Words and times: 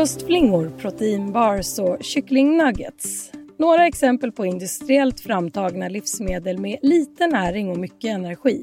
Frukostflingor, 0.00 0.70
proteinbars 0.78 1.78
och 1.78 1.96
kycklingnuggets. 2.00 3.32
Några 3.58 3.86
exempel 3.86 4.32
på 4.32 4.46
industriellt 4.46 5.20
framtagna 5.20 5.88
livsmedel 5.88 6.58
med 6.58 6.78
lite 6.82 7.26
näring 7.26 7.70
och 7.70 7.76
mycket 7.76 8.10
energi. 8.10 8.62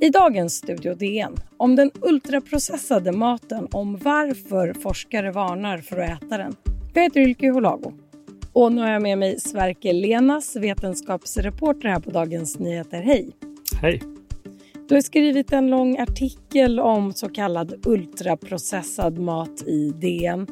I 0.00 0.10
dagens 0.10 0.54
Studio 0.54 0.94
DN 0.94 1.36
om 1.56 1.76
den 1.76 1.90
ultraprocessade 2.00 3.12
maten, 3.12 3.68
om 3.72 3.96
varför 3.96 4.72
forskare 4.72 5.30
varnar 5.32 5.78
för 5.78 5.98
att 5.98 6.22
äta 6.22 6.38
den. 6.38 6.56
Jag 6.94 7.02
heter 7.02 7.20
Ylke 7.20 7.50
Holago. 7.50 7.92
Och 8.52 8.72
nu 8.72 8.80
har 8.80 8.90
jag 8.90 9.02
med 9.02 9.18
mig 9.18 9.40
Sverker 9.40 9.92
Lenas, 9.92 10.56
vetenskapsreporter 10.56 11.88
här 11.88 12.00
på 12.00 12.10
Dagens 12.10 12.58
Nyheter. 12.58 13.02
Hej! 13.02 13.30
Hej! 13.82 14.02
Du 14.88 14.94
har 14.94 15.02
skrivit 15.02 15.52
en 15.52 15.70
lång 15.70 15.98
artikel 15.98 16.80
om 16.80 17.12
så 17.12 17.28
kallad 17.28 17.86
ultraprocessad 17.86 19.18
mat 19.18 19.62
i 19.62 19.90
DN. 19.90 20.46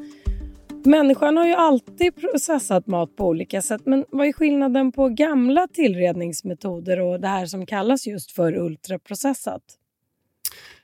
Människan 0.86 1.36
har 1.36 1.46
ju 1.46 1.52
alltid 1.52 2.16
processat 2.16 2.86
mat 2.86 3.16
på 3.16 3.26
olika 3.26 3.62
sätt, 3.62 3.82
men 3.84 4.04
vad 4.08 4.26
är 4.26 4.32
skillnaden 4.32 4.92
på 4.92 5.08
gamla 5.08 5.68
tillredningsmetoder 5.68 7.00
och 7.00 7.20
det 7.20 7.28
här 7.28 7.46
som 7.46 7.66
kallas 7.66 8.06
just 8.06 8.30
för 8.30 8.56
ultraprocessat? 8.56 9.62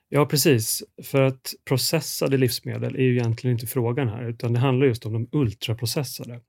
Ja, 0.08 0.26
precis. 0.26 0.82
För 1.02 1.22
att 1.22 1.54
processade 1.64 2.36
livsmedel 2.36 2.94
är 2.94 3.02
ju 3.02 3.16
egentligen 3.16 3.56
inte 3.56 3.66
frågan 3.66 4.08
här, 4.08 4.28
utan 4.28 4.52
det 4.52 4.58
handlar 4.58 4.86
just 4.86 5.06
om 5.06 5.12
de 5.12 5.28
ultraprocessade. 5.32 6.40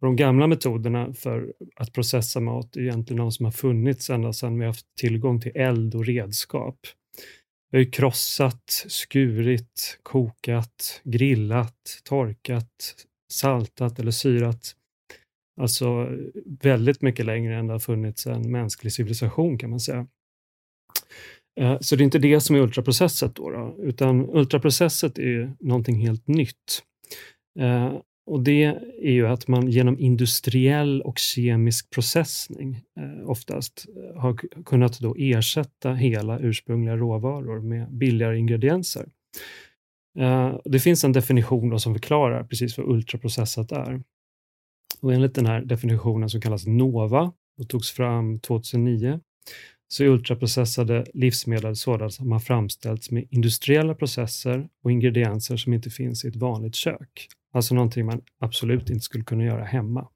De 0.00 0.16
gamla 0.16 0.46
metoderna 0.46 1.14
för 1.14 1.52
att 1.76 1.92
processa 1.92 2.40
mat 2.40 2.76
är 2.76 2.80
egentligen 2.80 3.18
de 3.18 3.32
som 3.32 3.44
har 3.44 3.52
funnits 3.52 4.10
ända 4.10 4.32
sedan 4.32 4.58
vi 4.58 4.64
har 4.64 4.66
haft 4.66 4.86
tillgång 5.00 5.40
till 5.40 5.52
eld 5.54 5.94
och 5.94 6.06
redskap. 6.06 6.78
Vi 7.70 7.78
har 7.78 7.92
krossat, 7.92 8.84
skurit, 8.88 9.98
kokat, 10.02 11.00
grillat, 11.04 12.00
torkat, 12.04 13.06
saltat 13.32 13.98
eller 13.98 14.10
syrat. 14.10 14.74
Alltså 15.60 16.08
väldigt 16.62 17.02
mycket 17.02 17.26
längre 17.26 17.56
än 17.56 17.66
det 17.66 17.72
har 17.72 17.80
funnits 17.80 18.26
en 18.26 18.50
mänsklig 18.50 18.92
civilisation 18.92 19.58
kan 19.58 19.70
man 19.70 19.80
säga. 19.80 20.06
Eh, 21.60 21.78
så 21.80 21.96
det 21.96 22.02
är 22.02 22.04
inte 22.04 22.18
det 22.18 22.40
som 22.40 22.56
är 22.56 22.60
ultraprocesset 22.60 23.34
då, 23.34 23.50
då 23.50 23.76
utan 23.78 24.30
ultraprocesset 24.30 25.18
är 25.18 25.52
någonting 25.60 26.00
helt 26.00 26.28
nytt. 26.28 26.82
Eh, 27.60 27.96
och 28.28 28.42
Det 28.42 28.64
är 29.02 29.10
ju 29.10 29.26
att 29.26 29.48
man 29.48 29.68
genom 29.68 29.98
industriell 29.98 31.02
och 31.02 31.18
kemisk 31.18 31.90
processning 31.90 32.80
eh, 33.00 33.30
oftast 33.30 33.86
eh, 33.96 34.20
har 34.20 34.34
kunnat 34.64 34.98
då 35.00 35.14
ersätta 35.18 35.94
hela 35.94 36.38
ursprungliga 36.38 36.96
råvaror 36.96 37.60
med 37.60 37.92
billigare 37.92 38.38
ingredienser. 38.38 39.08
Eh, 40.18 40.58
det 40.64 40.80
finns 40.80 41.04
en 41.04 41.12
definition 41.12 41.70
då 41.70 41.78
som 41.78 41.94
förklarar 41.94 42.44
precis 42.44 42.78
vad 42.78 42.88
ultraprocessat 42.88 43.72
är. 43.72 44.02
Och 45.00 45.14
enligt 45.14 45.34
den 45.34 45.46
här 45.46 45.60
definitionen 45.60 46.30
som 46.30 46.40
kallas 46.40 46.66
NOVA 46.66 47.32
och 47.60 47.68
togs 47.68 47.90
fram 47.90 48.40
2009 48.40 49.20
så 49.88 50.04
är 50.04 50.08
ultraprocessade 50.08 51.04
livsmedel 51.14 51.76
sådana 51.76 52.10
som 52.10 52.32
har 52.32 52.38
framställts 52.38 53.10
med 53.10 53.26
industriella 53.30 53.94
processer 53.94 54.68
och 54.82 54.92
ingredienser 54.92 55.56
som 55.56 55.72
inte 55.72 55.90
finns 55.90 56.24
i 56.24 56.28
ett 56.28 56.36
vanligt 56.36 56.74
kök. 56.74 57.28
Alltså 57.52 57.74
någonting 57.74 58.06
man 58.06 58.20
absolut 58.40 58.90
inte 58.90 59.00
skulle 59.00 59.24
kunna 59.24 59.44
göra 59.44 59.64
hemma. 59.64 60.08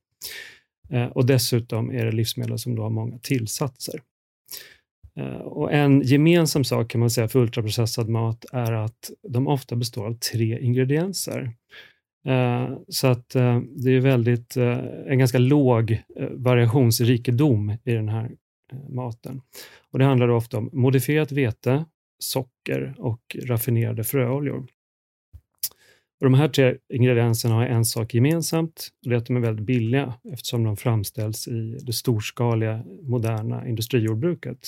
Eh, 0.90 1.06
och 1.06 1.26
dessutom 1.26 1.90
är 1.90 2.04
det 2.04 2.12
livsmedel 2.12 2.58
som 2.58 2.74
då 2.74 2.82
har 2.82 2.90
många 2.90 3.18
tillsatser. 3.18 4.00
Eh, 5.16 5.36
och 5.36 5.72
en 5.72 6.00
gemensam 6.00 6.64
sak 6.64 6.90
kan 6.90 7.00
man 7.00 7.10
säga 7.10 7.28
för 7.28 7.38
ultraprocessad 7.38 8.08
mat 8.08 8.44
är 8.52 8.72
att 8.72 9.10
de 9.28 9.48
ofta 9.48 9.76
består 9.76 10.06
av 10.06 10.14
tre 10.14 10.58
ingredienser. 10.60 11.52
Eh, 12.26 12.78
så 12.88 13.06
att 13.06 13.28
det 13.76 13.90
är 13.90 14.00
väldigt, 14.00 14.56
en 15.06 15.18
ganska 15.18 15.38
låg 15.38 16.02
variationsrikedom 16.30 17.70
i 17.84 17.92
den 17.92 18.08
här 18.08 18.30
maten. 18.88 19.40
Och 19.90 19.98
Det 19.98 20.04
handlar 20.04 20.28
ofta 20.28 20.58
om 20.58 20.70
modifierat 20.72 21.32
vete, 21.32 21.84
socker 22.18 22.94
och 22.98 23.36
raffinerade 23.44 24.04
fröoljor. 24.04 24.66
Och 26.20 26.26
de 26.26 26.34
här 26.34 26.48
tre 26.48 26.76
ingredienserna 26.92 27.54
har 27.54 27.66
en 27.66 27.84
sak 27.84 28.14
gemensamt 28.14 28.88
och 29.04 29.10
det 29.10 29.14
är 29.14 29.18
att 29.18 29.26
de 29.26 29.36
är 29.36 29.40
väldigt 29.40 29.66
billiga 29.66 30.14
eftersom 30.32 30.64
de 30.64 30.76
framställs 30.76 31.48
i 31.48 31.78
det 31.82 31.92
storskaliga 31.92 32.84
moderna 33.02 33.68
industrijordbruket. 33.68 34.58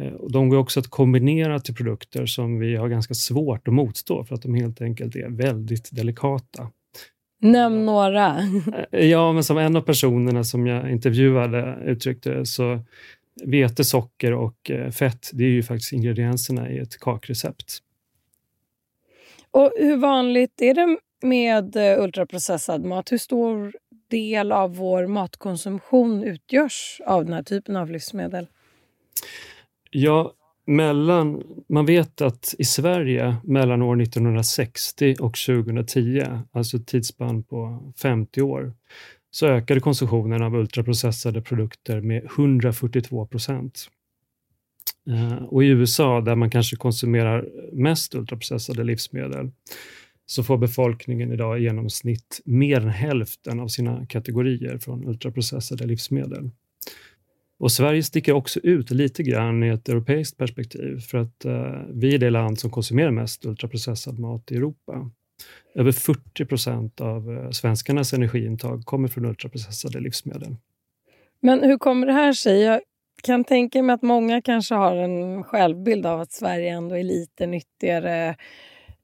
Eh, 0.00 0.12
de 0.30 0.48
går 0.48 0.58
också 0.58 0.80
att 0.80 0.88
kombinera 0.88 1.60
till 1.60 1.74
produkter 1.74 2.26
som 2.26 2.58
vi 2.58 2.76
har 2.76 2.88
ganska 2.88 3.14
svårt 3.14 3.68
att 3.68 3.74
motstå 3.74 4.24
för 4.24 4.34
att 4.34 4.42
de 4.42 4.54
helt 4.54 4.80
enkelt 4.80 5.16
är 5.16 5.28
väldigt 5.28 5.88
delikata. 5.92 6.70
Nämn 7.38 7.86
några. 7.86 8.36
Ja, 8.90 9.32
men 9.32 9.44
som 9.44 9.58
en 9.58 9.76
av 9.76 9.80
personerna 9.80 10.44
som 10.44 10.66
jag 10.66 10.90
intervjuade 10.90 11.78
uttryckte 11.84 12.46
så 12.46 12.80
vete, 13.44 13.84
socker 13.84 14.32
och 14.32 14.70
eh, 14.70 14.90
fett, 14.90 15.30
det 15.32 15.44
är 15.44 15.48
ju 15.48 15.62
faktiskt 15.62 15.92
ingredienserna 15.92 16.70
i 16.70 16.78
ett 16.78 17.00
kakrecept. 17.00 17.78
Och 19.50 19.72
hur 19.78 19.96
vanligt 19.96 20.62
är 20.62 20.74
det 20.74 20.98
med 21.22 21.76
eh, 21.76 22.02
ultraprocessad 22.02 22.84
mat? 22.84 23.12
Hur 23.12 23.18
stor 23.18 23.72
del 24.10 24.52
av 24.52 24.76
vår 24.76 25.06
matkonsumtion 25.06 26.24
utgörs 26.24 27.00
av 27.06 27.24
den 27.24 27.34
här 27.34 27.42
typen 27.42 27.76
av 27.76 27.90
livsmedel? 27.90 28.46
Ja, 29.90 30.32
mellan, 30.68 31.42
man 31.68 31.86
vet 31.86 32.20
att 32.20 32.54
i 32.58 32.64
Sverige 32.64 33.36
mellan 33.44 33.82
år 33.82 34.02
1960 34.02 35.16
och 35.20 35.36
2010, 35.46 36.22
alltså 36.52 36.76
ett 36.76 36.86
tidsspann 36.86 37.42
på 37.42 37.92
50 38.02 38.42
år, 38.42 38.72
så 39.30 39.46
ökade 39.46 39.80
konsumtionen 39.80 40.42
av 40.42 40.54
ultraprocessade 40.54 41.42
produkter 41.42 42.00
med 42.00 42.24
142 42.24 43.26
procent. 43.26 43.90
Eh, 45.10 45.44
och 45.44 45.64
i 45.64 45.66
USA, 45.66 46.20
där 46.20 46.34
man 46.34 46.50
kanske 46.50 46.76
konsumerar 46.76 47.48
mest 47.72 48.14
ultraprocessade 48.14 48.84
livsmedel, 48.84 49.50
så 50.26 50.42
får 50.42 50.58
befolkningen 50.58 51.32
idag 51.32 51.60
i 51.60 51.62
genomsnitt 51.62 52.40
mer 52.44 52.80
än 52.80 52.88
hälften 52.88 53.60
av 53.60 53.68
sina 53.68 54.06
kategorier 54.06 54.78
från 54.78 55.08
ultraprocessade 55.08 55.86
livsmedel. 55.86 56.50
Och 57.58 57.72
Sverige 57.72 58.02
sticker 58.02 58.32
också 58.32 58.60
ut 58.60 58.90
lite 58.90 59.22
grann 59.22 59.64
i 59.64 59.68
ett 59.68 59.88
europeiskt 59.88 60.36
perspektiv, 60.36 61.00
för 61.00 61.18
att 61.18 61.44
eh, 61.44 61.80
vi 61.88 62.14
är 62.14 62.18
det 62.18 62.30
land 62.30 62.58
som 62.58 62.70
konsumerar 62.70 63.10
mest 63.10 63.44
ultraprocessad 63.44 64.18
mat 64.18 64.52
i 64.52 64.56
Europa. 64.56 65.10
Över 65.74 65.92
40 65.92 66.44
procent 66.44 67.00
av 67.00 67.32
eh, 67.32 67.50
svenskarnas 67.50 68.12
energiintag 68.12 68.84
kommer 68.84 69.08
från 69.08 69.24
ultraprocessade 69.24 70.00
livsmedel. 70.00 70.56
Men 71.40 71.62
hur 71.62 71.78
kommer 71.78 72.06
det 72.06 72.12
här 72.12 72.32
sig? 72.32 72.62
Jag 72.62 72.80
kan 73.22 73.44
tänka 73.44 73.82
mig 73.82 73.94
att 73.94 74.02
många 74.02 74.42
kanske 74.42 74.74
har 74.74 74.96
en 74.96 75.44
självbild 75.44 76.06
av 76.06 76.20
att 76.20 76.32
Sverige 76.32 76.70
ändå 76.70 76.96
är 76.96 77.02
lite 77.02 77.46
nyttigare, 77.46 78.36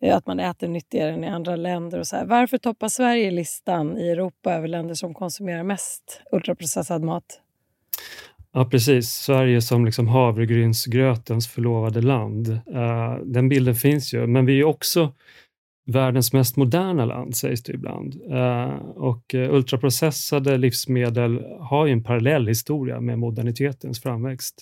eh, 0.00 0.16
att 0.16 0.26
man 0.26 0.40
äter 0.40 0.68
nyttigare 0.68 1.12
än 1.12 1.24
i 1.24 1.28
andra 1.28 1.56
länder. 1.56 1.98
Och 1.98 2.06
så 2.06 2.16
här. 2.16 2.24
Varför 2.24 2.58
toppar 2.58 2.88
Sverige 2.88 3.30
listan 3.30 3.98
i 3.98 4.08
Europa 4.08 4.54
över 4.54 4.68
länder 4.68 4.94
som 4.94 5.14
konsumerar 5.14 5.62
mest 5.62 6.22
ultraprocessad 6.32 7.02
mat? 7.02 7.40
Ja, 8.56 8.64
precis. 8.64 9.10
Sverige 9.10 9.62
som 9.62 9.84
liksom 9.84 10.08
havregrynsgrötens 10.08 11.48
förlovade 11.48 12.00
land. 12.00 12.48
Uh, 12.48 13.16
den 13.24 13.48
bilden 13.48 13.74
finns 13.74 14.14
ju, 14.14 14.26
men 14.26 14.46
vi 14.46 14.60
är 14.60 14.64
också 14.64 15.14
världens 15.86 16.32
mest 16.32 16.56
moderna 16.56 17.04
land, 17.04 17.36
sägs 17.36 17.62
det 17.62 17.72
ibland. 17.72 18.22
Uh, 18.30 18.74
och 18.96 19.34
uh, 19.34 19.54
ultraprocessade 19.54 20.56
livsmedel 20.56 21.44
har 21.60 21.86
ju 21.86 21.92
en 21.92 22.02
parallell 22.04 22.46
historia 22.46 23.00
med 23.00 23.18
modernitetens 23.18 24.02
framväxt. 24.02 24.54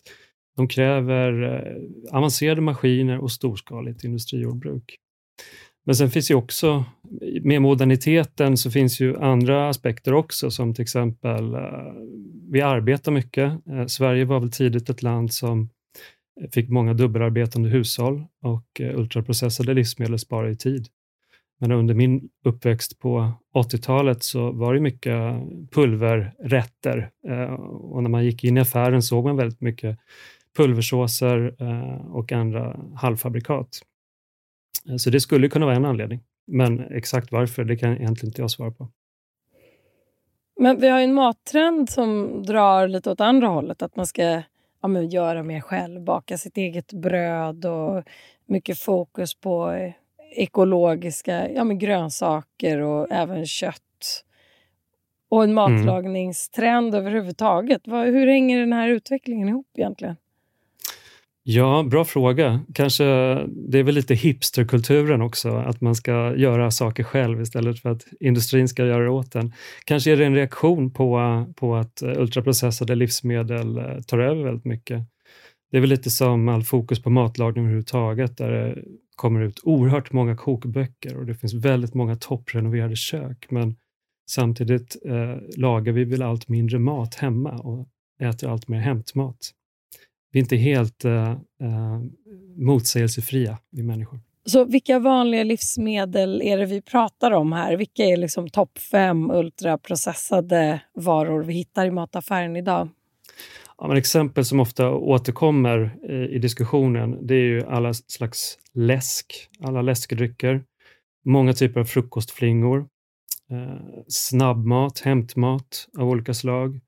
De 0.56 0.68
kräver 0.68 1.42
uh, 1.42 2.16
avancerade 2.16 2.60
maskiner 2.60 3.18
och 3.18 3.32
storskaligt 3.32 4.04
industrijordbruk. 4.04 4.96
Men 5.84 5.94
sen 5.94 6.10
finns 6.10 6.30
ju 6.30 6.34
också, 6.34 6.84
med 7.42 7.62
moderniteten 7.62 8.56
så 8.56 8.70
finns 8.70 9.00
ju 9.00 9.16
andra 9.18 9.68
aspekter 9.68 10.14
också, 10.14 10.50
som 10.50 10.74
till 10.74 10.82
exempel, 10.82 11.54
eh, 11.54 11.92
vi 12.50 12.60
arbetar 12.60 13.12
mycket. 13.12 13.66
Eh, 13.66 13.86
Sverige 13.86 14.24
var 14.24 14.40
väl 14.40 14.50
tidigt 14.50 14.90
ett 14.90 15.02
land 15.02 15.32
som 15.32 15.68
fick 16.52 16.68
många 16.68 16.94
dubbelarbetande 16.94 17.68
hushåll 17.68 18.24
och 18.42 18.80
eh, 18.80 18.98
ultraprocessade 18.98 19.74
livsmedel 19.74 20.18
sparar 20.18 20.48
i 20.48 20.56
tid. 20.56 20.86
Men 21.60 21.72
under 21.72 21.94
min 21.94 22.28
uppväxt 22.44 22.98
på 22.98 23.32
80-talet 23.54 24.22
så 24.22 24.52
var 24.52 24.74
det 24.74 24.80
mycket 24.80 25.14
pulverrätter 25.70 27.10
och 27.70 28.02
när 28.02 28.10
man 28.10 28.24
gick 28.24 28.44
in 28.44 28.56
i 28.56 28.60
affären 28.60 29.02
såg 29.02 29.24
man 29.24 29.36
väldigt 29.36 29.60
mycket 29.60 29.98
pulversåser 30.56 31.62
och 32.12 32.32
andra 32.32 32.80
halvfabrikat. 32.94 33.80
Eh, 34.88 34.96
så 34.96 35.10
det 35.10 35.20
skulle 35.20 35.48
kunna 35.48 35.66
vara 35.66 35.76
en 35.76 35.84
anledning. 35.84 36.20
Men 36.46 36.80
exakt 36.80 37.32
varför, 37.32 37.64
det 37.64 37.76
kan 37.76 37.90
egentligen 37.92 38.30
inte 38.30 38.40
jag 38.40 38.50
svara 38.50 38.70
på. 38.70 38.88
Men 40.60 40.80
vi 40.80 40.88
har 40.88 41.00
en 41.00 41.14
mattrend 41.14 41.90
som 41.90 42.42
drar 42.42 42.88
lite 42.88 43.10
åt 43.10 43.20
andra 43.20 43.46
hållet. 43.46 43.82
Att 43.82 43.96
man 43.96 44.06
ska 44.06 44.42
ja, 44.82 44.88
men 44.88 45.08
göra 45.08 45.42
mer 45.42 45.60
själv, 45.60 46.00
baka 46.00 46.38
sitt 46.38 46.56
eget 46.56 46.92
bröd 46.92 47.64
och 47.64 48.04
mycket 48.46 48.78
fokus 48.78 49.34
på 49.34 49.74
ekologiska 50.36 51.50
ja, 51.50 51.64
men 51.64 51.78
grönsaker 51.78 52.78
och 52.78 53.06
även 53.10 53.46
kött. 53.46 54.24
Och 55.28 55.44
en 55.44 55.50
mm. 55.50 55.54
matlagningstrend 55.54 56.94
mm. 56.94 57.00
överhuvudtaget. 57.00 57.82
Hur 57.86 58.26
hänger 58.26 58.60
den 58.60 58.72
här 58.72 58.88
utvecklingen 58.88 59.48
ihop 59.48 59.66
egentligen? 59.76 60.16
Ja, 61.44 61.82
bra 61.90 62.04
fråga. 62.04 62.60
Kanske 62.74 63.04
det 63.70 63.78
är 63.78 63.82
väl 63.82 63.94
lite 63.94 64.14
hipsterkulturen 64.14 65.22
också, 65.22 65.48
att 65.48 65.80
man 65.80 65.94
ska 65.94 66.36
göra 66.36 66.70
saker 66.70 67.02
själv 67.02 67.40
istället 67.40 67.80
för 67.80 67.90
att 67.90 68.04
industrin 68.20 68.68
ska 68.68 68.86
göra 68.86 69.04
det 69.04 69.10
åt 69.10 69.34
en. 69.34 69.52
Kanske 69.84 70.12
är 70.12 70.16
det 70.16 70.26
en 70.26 70.34
reaktion 70.34 70.92
på, 70.92 71.44
på 71.56 71.76
att 71.76 72.02
eh, 72.02 72.20
ultraprocessade 72.20 72.94
livsmedel 72.94 73.78
eh, 73.78 74.00
tar 74.06 74.18
över 74.18 74.44
väldigt 74.44 74.64
mycket. 74.64 75.02
Det 75.70 75.76
är 75.76 75.80
väl 75.80 75.90
lite 75.90 76.10
som 76.10 76.48
all 76.48 76.62
fokus 76.62 77.02
på 77.02 77.10
matlagning 77.10 77.64
överhuvudtaget, 77.64 78.36
där 78.36 78.50
det 78.50 78.82
kommer 79.16 79.40
ut 79.40 79.60
oerhört 79.62 80.12
många 80.12 80.36
kokböcker 80.36 81.16
och 81.16 81.26
det 81.26 81.34
finns 81.34 81.54
väldigt 81.54 81.94
många 81.94 82.16
topprenoverade 82.16 82.96
kök, 82.96 83.46
men 83.50 83.76
samtidigt 84.30 84.96
eh, 85.04 85.36
lagar 85.56 85.92
vi 85.92 86.04
väl 86.04 86.22
allt 86.22 86.48
mindre 86.48 86.78
mat 86.78 87.14
hemma 87.14 87.52
och 87.52 87.88
äter 88.20 88.48
allt 88.48 88.68
mer 88.68 88.80
hämtmat 88.80 89.52
vi 90.32 90.38
är 90.38 90.42
inte 90.42 90.56
helt 90.56 91.04
uh, 91.04 91.12
uh, 91.62 92.00
motsägelsefria, 92.56 93.58
vi 93.70 93.82
människor. 93.82 94.20
Så 94.44 94.64
vilka 94.64 94.98
vanliga 94.98 95.44
livsmedel 95.44 96.42
är 96.42 96.58
det 96.58 96.66
vi 96.66 96.82
pratar 96.82 97.30
om 97.30 97.52
här? 97.52 97.76
Vilka 97.76 98.04
är 98.04 98.16
liksom 98.16 98.48
topp 98.48 98.78
fem 98.78 99.30
ultraprocessade 99.30 100.80
varor 100.94 101.42
vi 101.42 101.54
hittar 101.54 101.86
i 101.86 101.90
mataffären 101.90 102.56
idag? 102.56 102.88
Ja, 103.78 103.88
men 103.88 103.96
exempel 103.96 104.44
som 104.44 104.60
ofta 104.60 104.90
återkommer 104.90 105.96
i, 106.10 106.34
i 106.34 106.38
diskussionen, 106.38 107.26
det 107.26 107.34
är 107.34 107.44
ju 107.44 107.66
alla 107.66 107.94
slags 107.94 108.58
läsk, 108.74 109.48
alla 109.60 109.82
läskedrycker, 109.82 110.64
många 111.24 111.52
typer 111.52 111.80
av 111.80 111.84
frukostflingor, 111.84 112.78
eh, 113.50 114.02
snabbmat, 114.08 115.00
hämtmat 115.00 115.88
av 115.98 116.08
olika 116.08 116.34
slag, 116.34 116.80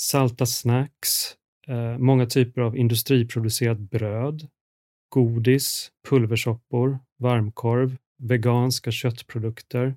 salta 0.00 0.46
snacks, 0.46 1.34
eh, 1.68 1.98
många 1.98 2.26
typer 2.26 2.60
av 2.60 2.76
industriproducerat 2.76 3.78
bröd, 3.78 4.48
godis, 5.08 5.90
pulversoppor, 6.08 6.98
varmkorv, 7.18 7.96
veganska 8.18 8.90
köttprodukter, 8.90 9.94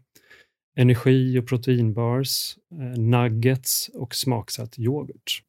energi 0.77 1.39
och 1.39 1.47
proteinbars, 1.47 2.57
eh, 2.71 2.99
nuggets 3.01 3.89
och 3.93 4.15
smaksatt 4.15 4.79
yoghurt. 4.79 5.43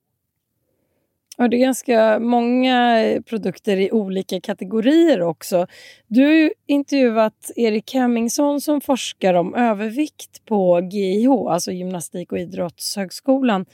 Ja, 1.41 1.49
det 1.49 1.57
är 1.57 1.61
ganska 1.61 2.19
många 2.19 3.03
eh, 3.05 3.23
produkter 3.23 3.77
i 3.77 3.93
olika 3.93 4.41
kategorier 4.41 5.23
också. 5.23 5.67
Du 6.07 6.25
har 6.25 6.53
intervjuat 6.67 7.51
Erik 7.57 7.95
Hemmingsson 7.95 8.61
som 8.61 8.81
forskar 8.81 9.35
om 9.35 9.55
övervikt 9.55 10.45
på 10.45 10.81
GIH, 10.93 11.29
alltså 11.31 11.73
Gymnastik 11.73 12.33
och 12.33 12.39
idrottshögskolan. 12.39 13.67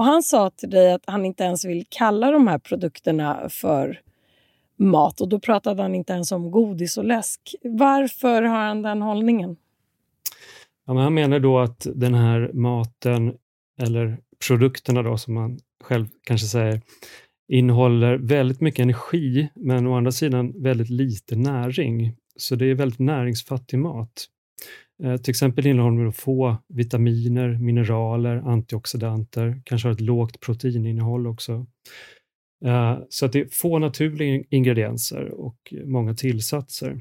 Och 0.00 0.06
han 0.06 0.22
sa 0.22 0.50
till 0.50 0.70
dig 0.70 0.92
att 0.92 1.02
han 1.06 1.24
inte 1.24 1.44
ens 1.44 1.64
vill 1.64 1.84
kalla 1.88 2.30
de 2.30 2.46
här 2.46 2.58
produkterna 2.58 3.48
för 3.48 4.00
mat 4.76 5.20
och 5.20 5.28
då 5.28 5.40
pratade 5.40 5.82
han 5.82 5.94
inte 5.94 6.12
ens 6.12 6.32
om 6.32 6.50
godis 6.50 6.96
och 6.96 7.04
läsk. 7.04 7.40
Varför 7.62 8.42
har 8.42 8.58
han 8.58 8.82
den 8.82 9.02
hållningen? 9.02 9.56
Ja, 10.86 10.94
men 10.94 11.02
han 11.02 11.14
menar 11.14 11.38
då 11.38 11.58
att 11.58 11.86
den 11.94 12.14
här 12.14 12.50
maten, 12.52 13.34
eller 13.82 14.18
produkterna 14.48 15.02
då 15.02 15.16
som 15.16 15.34
man 15.34 15.58
själv 15.84 16.06
kanske 16.24 16.46
säger, 16.46 16.80
innehåller 17.48 18.18
väldigt 18.18 18.60
mycket 18.60 18.82
energi 18.82 19.48
men 19.54 19.86
å 19.86 19.96
andra 19.96 20.12
sidan 20.12 20.62
väldigt 20.62 20.90
lite 20.90 21.36
näring. 21.36 22.16
Så 22.36 22.54
det 22.54 22.66
är 22.66 22.74
väldigt 22.74 22.98
näringsfattig 22.98 23.78
mat. 23.78 24.26
Eh, 25.02 25.16
till 25.16 25.30
exempel 25.30 25.66
innehåller 25.66 26.04
de 26.04 26.12
få 26.12 26.56
vitaminer, 26.68 27.58
mineraler, 27.58 28.36
antioxidanter, 28.36 29.62
kanske 29.64 29.88
har 29.88 29.92
ett 29.92 30.00
lågt 30.00 30.40
proteininnehåll 30.40 31.26
också. 31.26 31.66
Eh, 32.64 32.98
så 33.08 33.26
att 33.26 33.32
det 33.32 33.40
är 33.40 33.48
få 33.52 33.78
naturliga 33.78 34.44
ingredienser 34.50 35.30
och 35.30 35.74
många 35.84 36.14
tillsatser. 36.14 37.00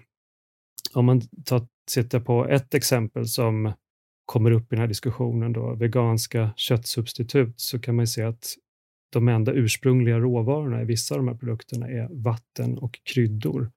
Om 0.94 1.06
man 1.06 1.22
tar, 1.46 1.68
tittar 1.94 2.20
på 2.20 2.48
ett 2.48 2.74
exempel 2.74 3.28
som 3.28 3.74
kommer 4.26 4.52
upp 4.52 4.64
i 4.64 4.76
den 4.76 4.80
här 4.80 4.88
diskussionen, 4.88 5.54
då, 5.54 5.76
veganska 5.76 6.54
köttsubstitut, 6.56 7.54
så 7.60 7.80
kan 7.80 7.96
man 7.96 8.08
se 8.08 8.24
att 8.24 8.56
de 9.14 9.28
enda 9.28 9.52
ursprungliga 9.54 10.20
råvarorna 10.20 10.82
i 10.82 10.86
vissa 10.86 11.16
av 11.16 11.20
de 11.20 11.28
här 11.28 11.36
produkterna 11.36 11.88
är 11.88 12.08
vatten 12.12 12.78
och 12.78 13.00
kryddor. 13.04 13.72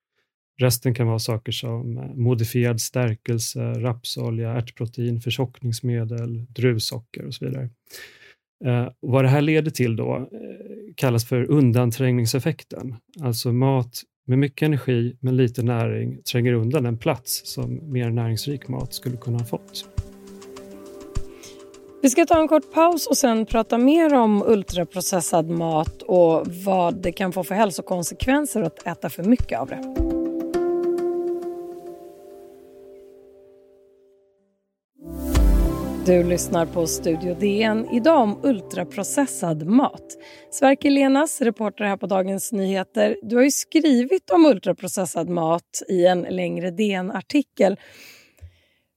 Resten 0.61 0.95
kan 0.95 1.07
vara 1.07 1.19
saker 1.19 1.53
som 1.53 1.99
eh, 1.99 2.15
modifierad 2.15 2.81
stärkelse, 2.81 3.61
rapsolja, 3.61 4.53
ärtprotein, 4.53 5.21
förtjockningsmedel, 5.21 6.47
druvsocker 6.49 7.27
och 7.27 7.35
så 7.35 7.45
vidare. 7.45 7.69
Eh, 8.65 8.89
vad 9.01 9.25
det 9.25 9.29
här 9.29 9.41
leder 9.41 9.71
till 9.71 9.97
då 9.97 10.17
eh, 10.17 10.95
kallas 10.95 11.29
för 11.29 11.51
undanträngningseffekten. 11.51 12.95
Alltså 13.21 13.53
mat 13.53 14.03
med 14.27 14.39
mycket 14.39 14.67
energi 14.67 15.17
men 15.21 15.37
lite 15.37 15.63
näring 15.63 16.23
tränger 16.23 16.53
undan 16.53 16.87
en 16.87 16.99
plats 16.99 17.43
som 17.45 17.93
mer 17.93 18.11
näringsrik 18.11 18.69
mat 18.69 18.95
skulle 18.95 19.17
kunna 19.17 19.39
ha 19.39 19.45
fått. 19.45 19.85
Vi 22.03 22.11
ska 22.11 22.27
ta 22.27 22.41
en 22.41 22.49
kort 22.49 22.73
paus 22.73 23.07
och 23.07 23.17
sen 23.17 23.47
prata 23.47 23.79
mer 23.79 24.15
om 24.15 24.43
ultraprocessad 24.47 25.51
mat 25.51 26.03
och 26.03 26.47
vad 26.65 27.03
det 27.03 27.13
kan 27.13 27.33
få 27.33 27.45
för 27.45 27.55
hälsokonsekvenser 27.55 28.63
att 28.63 28.87
äta 28.87 29.11
för 29.11 29.25
mycket 29.25 29.61
av 29.61 29.69
det. 29.69 30.12
Du 36.07 36.23
lyssnar 36.23 36.67
på 36.67 36.87
Studio 36.87 37.35
DN, 37.35 37.87
idag 37.93 38.23
om 38.23 38.41
ultraprocessad 38.43 39.67
mat. 39.67 40.07
Sverker 40.51 40.91
Lenas, 40.91 41.41
reporter 41.41 41.85
här 41.85 41.97
på 41.97 42.07
Dagens 42.07 42.53
Nyheter. 42.53 43.17
Du 43.23 43.37
har 43.37 43.43
ju 43.43 43.51
skrivit 43.51 44.31
om 44.31 44.47
ultraprocessad 44.47 45.29
mat 45.29 45.83
i 45.89 46.07
en 46.07 46.23
längre 46.23 46.71
DN-artikel. 46.71 47.77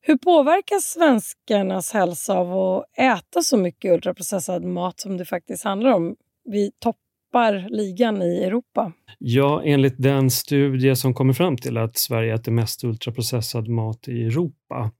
Hur 0.02 0.18
påverkas 0.18 0.84
svenskarnas 0.84 1.94
hälsa 1.94 2.34
av 2.34 2.54
att 2.54 3.00
äta 3.00 3.42
så 3.42 3.58
mycket 3.58 3.92
ultraprocessad 3.92 4.64
mat 4.64 5.00
som 5.00 5.18
det 5.18 5.26
faktiskt 5.26 5.64
handlar 5.64 5.92
om? 5.92 6.16
Vi 6.46 6.72
toppar 6.80 7.68
ligan 7.70 8.22
i 8.22 8.44
Europa. 8.44 8.92
Ja, 9.20 9.62
enligt 9.66 9.96
den 9.98 10.32
studie 10.32 10.96
som 10.96 11.14
kommer 11.14 11.34
fram 11.34 11.58
till 11.58 11.78
att 11.78 11.98
Sverige 11.98 12.34
äter 12.34 12.52
mest 12.52 12.84
ultraprocessad 12.84 13.68
mat 13.68 14.08
i 14.08 14.24
Europa 14.24 14.92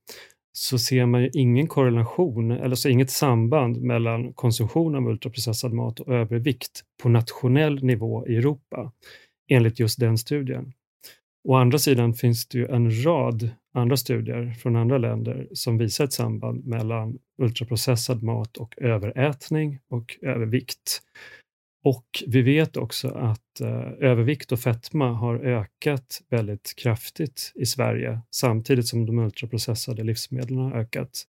så 0.58 0.78
ser 0.78 1.06
man 1.06 1.22
ju 1.22 1.30
ingen 1.34 1.66
korrelation, 1.66 2.50
eller 2.50 2.76
så 2.76 2.88
inget 2.88 3.10
samband 3.10 3.82
mellan 3.82 4.32
konsumtion 4.32 4.94
av 4.94 5.08
ultraprocessad 5.08 5.72
mat 5.72 6.00
och 6.00 6.14
övervikt 6.14 6.84
på 7.02 7.08
nationell 7.08 7.84
nivå 7.84 8.26
i 8.26 8.36
Europa, 8.36 8.92
enligt 9.50 9.80
just 9.80 10.00
den 10.00 10.18
studien. 10.18 10.72
Å 11.48 11.54
andra 11.54 11.78
sidan 11.78 12.14
finns 12.14 12.48
det 12.48 12.58
ju 12.58 12.66
en 12.66 13.04
rad 13.04 13.50
andra 13.74 13.96
studier 13.96 14.50
från 14.50 14.76
andra 14.76 14.98
länder 14.98 15.48
som 15.52 15.78
visar 15.78 16.04
ett 16.04 16.12
samband 16.12 16.66
mellan 16.66 17.18
ultraprocessad 17.38 18.22
mat 18.22 18.56
och 18.56 18.74
överätning 18.76 19.78
och 19.90 20.16
övervikt. 20.22 21.02
Och 21.86 22.06
vi 22.26 22.42
vet 22.42 22.76
också 22.76 23.08
att 23.08 23.60
eh, 23.60 24.10
övervikt 24.10 24.52
och 24.52 24.60
fetma 24.60 25.12
har 25.12 25.36
ökat 25.36 26.22
väldigt 26.30 26.74
kraftigt 26.76 27.52
i 27.54 27.66
Sverige 27.66 28.20
samtidigt 28.30 28.86
som 28.86 29.06
de 29.06 29.18
ultraprocessade 29.18 30.04
livsmedlen 30.04 30.58
har 30.58 30.72
ökat. 30.72 31.24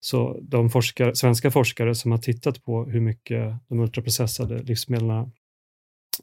Så 0.00 0.40
de 0.42 0.70
forskare, 0.70 1.16
svenska 1.16 1.50
forskare 1.50 1.94
som 1.94 2.10
har 2.10 2.18
tittat 2.18 2.62
på 2.62 2.84
hur 2.84 3.00
mycket 3.00 3.54
de 3.68 3.80
ultraprocessade 3.80 4.62
livsmedlen 4.62 5.30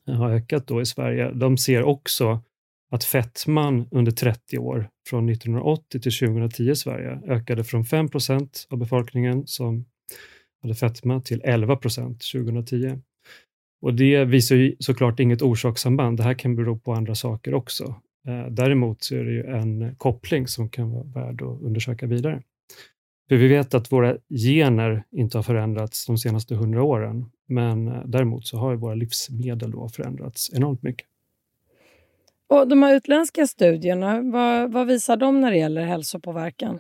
har 0.06 0.32
ökat 0.32 0.68
då 0.68 0.82
i 0.82 0.86
Sverige, 0.86 1.32
de 1.32 1.58
ser 1.58 1.84
också 1.84 2.44
att 2.92 3.04
fetman 3.04 3.88
under 3.92 4.12
30 4.12 4.58
år, 4.58 4.90
från 5.10 5.30
1980 5.30 6.00
till 6.02 6.18
2010 6.20 6.72
i 6.72 6.76
Sverige, 6.76 7.22
ökade 7.28 7.64
från 7.64 7.86
5 7.86 8.10
procent 8.10 8.68
av 8.70 8.78
befolkningen 8.78 9.48
som 9.48 9.86
hade 10.62 10.76
fetma 10.76 11.22
till 11.22 11.42
11 11.44 11.76
procent 11.76 12.22
2010. 12.34 13.02
Och 13.82 13.94
det 13.94 14.26
visar 14.26 14.56
ju 14.56 14.76
såklart 14.80 15.20
inget 15.20 15.42
orsakssamband. 15.42 16.18
Det 16.18 16.24
här 16.24 16.34
kan 16.34 16.56
bero 16.56 16.80
på 16.80 16.94
andra 16.94 17.16
saker 17.16 17.54
också. 17.54 17.96
Eh, 18.28 18.52
däremot 18.52 19.04
så 19.04 19.16
är 19.16 19.24
det 19.24 19.32
ju 19.32 19.46
en 19.46 19.96
koppling 19.96 20.48
som 20.48 20.70
kan 20.70 20.92
vara 20.92 21.04
värd 21.04 21.42
att 21.42 21.62
undersöka 21.62 22.08
vidare. 22.08 22.42
För 23.30 23.36
vi 23.36 23.48
vet 23.48 23.74
att 23.74 23.92
våra 23.92 24.18
gener 24.30 25.04
inte 25.12 25.38
har 25.38 25.44
förändrats 25.44 26.06
de 26.06 26.18
senaste 26.18 26.56
hundra 26.56 26.84
åren, 26.84 27.26
men 27.48 27.88
eh, 27.88 28.02
däremot 28.06 28.48
så 28.48 28.58
har 28.58 28.76
våra 28.76 28.96
livsmedel 28.96 29.72
då 29.72 29.90
förändrats 29.90 30.54
enormt 30.54 30.84
mycket. 30.84 31.08
Och 32.48 32.68
De 32.68 32.84
här 32.84 32.96
utländska 32.96 33.48
studierna, 33.48 34.22
vad, 34.22 34.72
vad 34.72 34.88
visar 34.88 35.18
de 35.18 35.42
när 35.42 35.52
det 35.52 35.58
gäller 35.58 35.86
hälsopåverkan? 35.86 36.80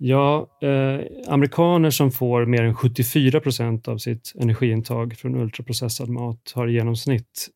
Ja, 0.00 0.58
eh, 0.62 1.00
amerikaner 1.26 1.90
som 1.90 2.10
får 2.10 2.46
mer 2.46 2.62
än 2.62 2.74
74 2.74 3.40
procent 3.40 3.88
av 3.88 3.98
sitt 3.98 4.32
energiintag 4.40 5.16
från 5.16 5.34
ultraprocessad 5.34 6.08
mat 6.08 6.52
har 6.54 6.68
i 6.68 6.72
genomsnitt 6.72 7.48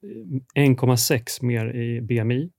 eh, 0.56 0.62
1,6 0.62 1.44
mer 1.44 1.76
i 1.76 2.00
BMI 2.00 2.50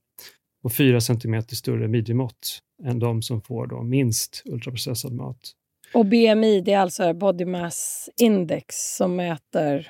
och 0.62 0.72
4 0.72 1.00
centimeter 1.00 1.56
större 1.56 1.88
midjemått 1.88 2.58
än 2.84 2.98
de 2.98 3.22
som 3.22 3.42
får 3.42 3.66
då 3.66 3.82
minst 3.82 4.42
ultraprocessad 4.44 5.12
mat. 5.12 5.52
Och 5.94 6.06
BMI, 6.06 6.60
det 6.60 6.72
är 6.72 6.78
alltså 6.78 7.14
Body 7.14 7.44
Mass 7.44 8.10
Index 8.20 8.96
som 8.96 9.16
mäter 9.16 9.88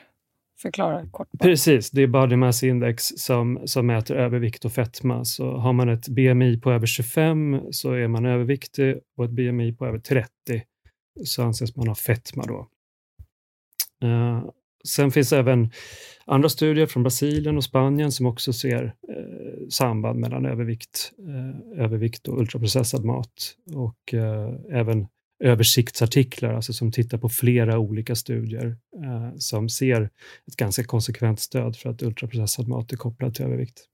Förklara 0.64 1.06
kort. 1.10 1.28
Bara. 1.32 1.48
Precis, 1.48 1.90
det 1.90 2.02
är 2.02 2.06
Body 2.06 2.36
Mass 2.36 2.62
Index 2.62 3.04
som, 3.16 3.60
som 3.64 3.86
mäter 3.86 4.14
övervikt 4.14 4.64
och 4.64 4.72
fetma. 4.72 5.24
Så 5.24 5.56
har 5.56 5.72
man 5.72 5.88
ett 5.88 6.08
BMI 6.08 6.60
på 6.60 6.72
över 6.72 6.86
25 6.86 7.60
så 7.70 7.92
är 7.92 8.08
man 8.08 8.26
överviktig 8.26 8.96
och 9.16 9.24
ett 9.24 9.30
BMI 9.30 9.72
på 9.72 9.86
över 9.86 9.98
30 9.98 10.28
så 11.24 11.42
anses 11.42 11.76
man 11.76 11.88
ha 11.88 11.94
fetma. 11.94 12.44
Då. 12.46 12.68
Uh, 14.04 14.44
sen 14.88 15.10
finns 15.10 15.32
även 15.32 15.70
andra 16.26 16.48
studier 16.48 16.86
från 16.86 17.02
Brasilien 17.02 17.56
och 17.56 17.64
Spanien 17.64 18.12
som 18.12 18.26
också 18.26 18.52
ser 18.52 18.84
eh, 18.84 19.68
samband 19.70 20.20
mellan 20.20 20.46
övervikt, 20.46 21.12
eh, 21.18 21.84
övervikt 21.84 22.28
och 22.28 22.38
ultraprocessad 22.38 23.04
mat 23.04 23.56
och 23.74 24.14
eh, 24.14 24.54
även 24.70 25.06
översiktsartiklar, 25.44 26.54
alltså 26.54 26.72
som 26.72 26.92
tittar 26.92 27.18
på 27.18 27.28
flera 27.28 27.78
olika 27.78 28.14
studier 28.14 28.76
eh, 29.02 29.36
som 29.38 29.68
ser 29.68 30.10
ett 30.46 30.56
ganska 30.56 30.84
konsekvent 30.84 31.40
stöd 31.40 31.76
för 31.76 31.90
att 31.90 32.02
ultraprocessad 32.02 32.68
mat 32.68 32.92
är 32.92 32.96
kopplad 32.96 33.34
till 33.34 33.44
övervikt. 33.44 33.84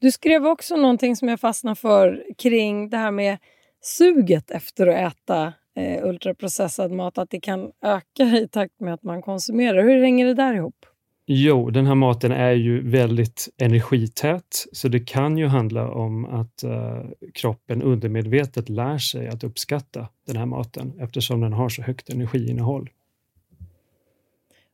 Du 0.00 0.12
skrev 0.12 0.46
också 0.46 0.76
någonting 0.76 1.16
som 1.16 1.28
jag 1.28 1.40
fastnade 1.40 1.76
för 1.76 2.24
kring 2.38 2.90
det 2.90 2.96
här 2.96 3.10
med 3.10 3.38
suget 3.82 4.50
efter 4.50 4.86
att 4.86 5.12
äta 5.12 5.52
eh, 5.76 6.08
ultraprocessad 6.08 6.92
mat, 6.92 7.18
att 7.18 7.30
det 7.30 7.40
kan 7.40 7.72
öka 7.84 8.22
i 8.22 8.48
takt 8.48 8.80
med 8.80 8.94
att 8.94 9.02
man 9.02 9.22
konsumerar. 9.22 9.82
Hur 9.82 10.02
hänger 10.02 10.26
det 10.26 10.34
där 10.34 10.54
ihop? 10.54 10.86
Jo, 11.28 11.70
den 11.70 11.86
här 11.86 11.94
maten 11.94 12.32
är 12.32 12.52
ju 12.52 12.90
väldigt 12.90 13.48
energität, 13.58 14.66
så 14.72 14.88
det 14.88 15.00
kan 15.00 15.38
ju 15.38 15.46
handla 15.46 15.90
om 15.90 16.24
att 16.24 16.64
uh, 16.64 17.10
kroppen 17.34 17.82
undermedvetet 17.82 18.68
lär 18.68 18.98
sig 18.98 19.28
att 19.28 19.44
uppskatta 19.44 20.08
den 20.26 20.36
här 20.36 20.46
maten 20.46 20.92
eftersom 21.00 21.40
den 21.40 21.52
har 21.52 21.68
så 21.68 21.82
högt 21.82 22.10
energiinnehåll. 22.10 22.90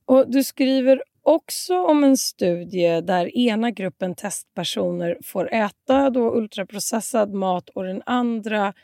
Och 0.05 0.31
Du 0.31 0.45
skriver 0.45 1.03
också 1.23 1.87
om 1.87 2.05
en 2.05 2.17
studie 2.17 3.01
där 3.01 3.37
ena 3.37 3.71
gruppen 3.71 4.15
testpersoner 4.15 5.19
får 5.25 5.55
äta 5.55 6.11
då 6.11 6.35
ultraprocessad 6.35 7.33
mat 7.33 7.69
och 7.69 7.85
den 7.85 8.03
andra 8.07 8.75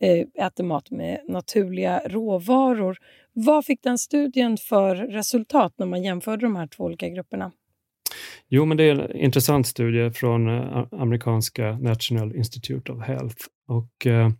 eh, 0.00 0.46
äter 0.46 0.64
mat 0.64 0.90
med 0.90 1.20
naturliga 1.28 2.00
råvaror. 2.06 2.98
Vad 3.32 3.64
fick 3.64 3.82
den 3.82 3.98
studien 3.98 4.56
för 4.56 4.94
resultat 4.96 5.74
när 5.76 5.86
man 5.86 6.02
jämförde 6.02 6.46
de 6.46 6.56
här 6.56 6.66
två 6.66 6.84
olika 6.84 7.08
grupperna? 7.08 7.52
Jo, 8.48 8.64
men 8.64 8.76
det 8.76 8.84
är 8.84 8.98
en 8.98 9.16
intressant 9.16 9.66
studie 9.66 10.10
från 10.10 10.48
eh, 10.48 10.86
amerikanska 10.90 11.78
National 11.78 12.36
Institute 12.36 12.92
of 12.92 13.02
Health. 13.02 13.44
Och, 13.68 14.06
eh, 14.06 14.30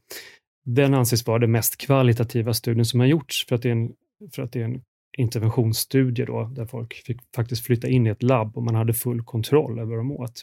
den 0.64 0.94
anses 0.94 1.26
vara 1.26 1.38
den 1.38 1.52
mest 1.52 1.76
kvalitativa 1.76 2.54
studien 2.54 2.84
som 2.84 3.00
har 3.00 3.06
gjorts 3.06 3.46
för 3.46 3.54
att 3.54 3.62
det 3.62 3.68
är 3.68 3.72
en, 3.72 3.92
för 4.34 4.42
att 4.42 4.52
det 4.52 4.60
är 4.60 4.64
en 4.64 4.82
interventionsstudie 5.18 6.24
då, 6.24 6.44
där 6.44 6.66
folk 6.66 6.94
fick 6.94 7.18
faktiskt 7.36 7.66
flytta 7.66 7.88
in 7.88 8.06
i 8.06 8.10
ett 8.10 8.22
labb 8.22 8.56
och 8.56 8.62
man 8.62 8.74
hade 8.74 8.94
full 8.94 9.22
kontroll 9.24 9.78
över 9.78 9.90
vad 9.90 9.98
de 9.98 10.12
åt. 10.12 10.42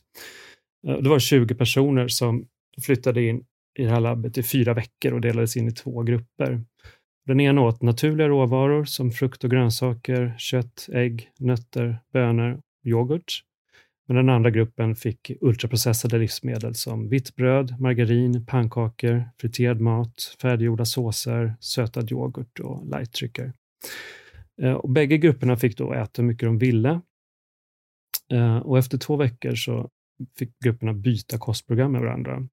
Eh, 0.88 0.98
det 0.98 1.10
var 1.10 1.20
20 1.20 1.56
personer 1.56 2.08
som 2.08 2.48
flyttade 2.82 3.24
in 3.24 3.44
i 3.78 3.84
det 3.84 3.90
här 3.90 4.00
labbet 4.00 4.38
i 4.38 4.44
fyra 4.44 4.74
veckor 4.74 5.14
och 5.14 5.22
delades 5.22 5.58
in 5.58 5.68
i 5.68 5.72
två 5.72 6.04
grupper. 6.04 6.62
Den 7.26 7.40
ena 7.40 7.62
åt 7.62 7.82
naturliga 7.82 8.28
råvaror 8.28 8.86
som 8.86 9.12
frukt 9.12 9.44
och 9.44 9.50
grönsaker, 9.50 10.36
kött, 10.38 10.90
ägg, 10.94 11.32
nötter, 11.40 12.00
bönor 12.14 12.54
och 12.54 12.88
yoghurt. 12.90 13.44
Men 14.08 14.18
den 14.18 14.30
andra 14.30 14.50
gruppen 14.50 14.96
fick 14.96 15.32
ultraprocessade 15.42 16.18
livsmedel 16.18 16.76
som 16.76 17.10
vitt 17.10 17.36
bröd, 17.36 17.80
margarin, 17.80 18.46
pannkakor, 18.46 19.30
friterad 19.42 19.82
mat, 19.82 20.36
färdiggjorda 20.42 20.86
såser, 20.86 21.56
sötad 21.60 22.12
yoghurt 22.12 22.60
och 22.60 22.88
lightdrycker. 22.88 23.54
Eh, 24.62 24.74
och 24.74 24.90
bägge 24.90 25.18
grupperna 25.18 25.58
fick 25.58 25.78
då 25.78 25.94
äta 25.94 26.22
hur 26.22 26.28
mycket 26.28 26.48
de 26.48 26.58
ville. 26.58 27.02
Eh, 28.32 28.58
och 28.58 28.78
efter 28.78 28.98
två 28.98 29.16
veckor 29.16 29.56
så 29.56 29.90
fick 30.40 30.60
grupperna 30.60 30.94
byta 30.94 31.38
kostprogram 31.38 31.92
med 31.92 32.02
varandra. 32.02 32.48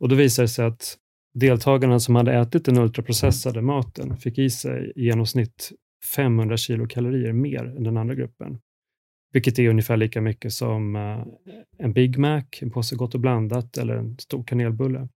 Och 0.00 0.08
då 0.08 0.14
visade 0.14 0.44
det 0.44 0.48
sig 0.48 0.64
att 0.64 0.96
deltagarna 1.34 2.00
som 2.00 2.14
hade 2.14 2.32
ätit 2.32 2.64
den 2.64 2.78
ultraprocessade 2.78 3.62
maten 3.62 4.16
fick 4.16 4.38
i 4.38 4.50
sig 4.50 4.92
i 4.96 5.04
genomsnitt 5.04 5.72
500 6.16 6.56
kilokalorier 6.56 7.32
mer 7.32 7.64
än 7.76 7.84
den 7.84 7.96
andra 7.96 8.14
gruppen. 8.14 8.58
Vilket 9.32 9.58
är 9.58 9.68
ungefär 9.68 9.96
lika 9.96 10.20
mycket 10.20 10.52
som 10.52 10.96
eh, 10.96 11.24
en 11.78 11.92
Big 11.92 12.18
Mac, 12.18 12.44
en 12.60 12.70
påse 12.70 12.96
Gott 12.96 13.14
och 13.14 13.20
blandat 13.20 13.78
eller 13.78 13.94
en 13.94 14.18
stor 14.18 14.44
kanelbulle. 14.44 15.08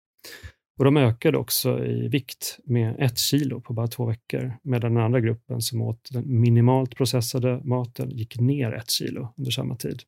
Och 0.78 0.84
de 0.84 0.96
ökade 0.96 1.38
också 1.38 1.84
i 1.84 2.08
vikt 2.08 2.58
med 2.64 2.96
ett 2.98 3.18
kilo 3.18 3.60
på 3.60 3.72
bara 3.72 3.86
två 3.86 4.06
veckor, 4.06 4.52
medan 4.62 4.94
den 4.94 5.04
andra 5.04 5.20
gruppen 5.20 5.60
som 5.60 5.82
åt 5.82 6.08
den 6.12 6.40
minimalt 6.40 6.96
processade 6.96 7.60
maten 7.64 8.10
gick 8.10 8.40
ner 8.40 8.72
ett 8.72 8.90
kilo 8.90 9.34
under 9.36 9.50
samma 9.50 9.76
tid. 9.76 10.02